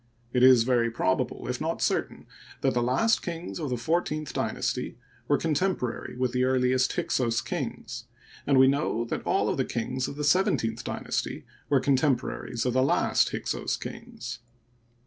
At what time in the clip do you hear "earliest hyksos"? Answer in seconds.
6.43-7.39